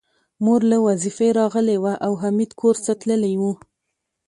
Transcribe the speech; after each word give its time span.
مور 0.45 0.61
له 0.71 0.77
وظيفې 0.87 1.29
راغلې 1.39 1.77
وه 1.83 1.93
او 2.05 2.11
حميد 2.21 2.51
کورس 2.59 2.81
ته 2.85 2.93
تللی 3.01 3.33
و 3.41 3.43